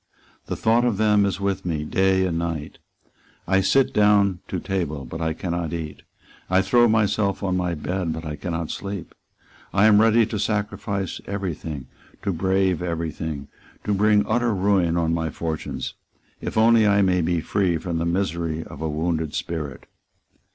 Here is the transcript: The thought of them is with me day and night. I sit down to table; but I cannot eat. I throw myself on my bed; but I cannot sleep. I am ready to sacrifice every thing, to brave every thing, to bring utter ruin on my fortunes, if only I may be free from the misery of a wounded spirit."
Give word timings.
The 0.47 0.55
thought 0.55 0.83
of 0.83 0.97
them 0.97 1.25
is 1.27 1.39
with 1.39 1.63
me 1.63 1.83
day 1.83 2.25
and 2.25 2.39
night. 2.39 2.79
I 3.47 3.61
sit 3.61 3.93
down 3.93 4.39
to 4.47 4.59
table; 4.59 5.05
but 5.05 5.21
I 5.21 5.33
cannot 5.33 5.73
eat. 5.73 6.01
I 6.49 6.63
throw 6.63 6.87
myself 6.87 7.43
on 7.43 7.55
my 7.55 7.75
bed; 7.75 8.11
but 8.11 8.25
I 8.25 8.35
cannot 8.35 8.71
sleep. 8.71 9.13
I 9.71 9.85
am 9.85 10.01
ready 10.01 10.25
to 10.25 10.39
sacrifice 10.39 11.21
every 11.27 11.53
thing, 11.53 11.85
to 12.23 12.33
brave 12.33 12.81
every 12.81 13.11
thing, 13.11 13.47
to 13.83 13.93
bring 13.93 14.25
utter 14.25 14.55
ruin 14.55 14.97
on 14.97 15.13
my 15.13 15.29
fortunes, 15.29 15.93
if 16.41 16.57
only 16.57 16.87
I 16.87 17.03
may 17.03 17.21
be 17.21 17.39
free 17.39 17.77
from 17.77 17.99
the 17.99 18.05
misery 18.07 18.63
of 18.63 18.81
a 18.81 18.89
wounded 18.89 19.35
spirit." 19.35 19.85